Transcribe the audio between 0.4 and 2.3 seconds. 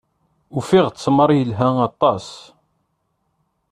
Ufiɣ ttmeṛ yelha aṭas.